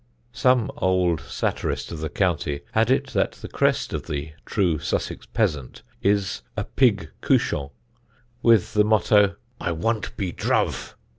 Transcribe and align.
(Some 0.33 0.71
old 0.77 1.19
satirist 1.21 1.91
of 1.91 1.99
the 1.99 2.09
county 2.09 2.61
had 2.71 2.89
it 2.89 3.09
that 3.13 3.33
the 3.33 3.47
crest 3.47 3.93
of 3.93 4.07
the 4.07 4.31
true 4.47 4.79
Sussex 4.79 5.27
peasant 5.27 5.83
is 6.01 6.41
a 6.57 6.63
pig 6.63 7.09
couchant, 7.21 7.69
with 8.41 8.73
the 8.73 8.83
motto 8.83 9.35
"I 9.59 9.71
wunt 9.73 10.17
be 10.17 10.31
druv." 10.33 10.95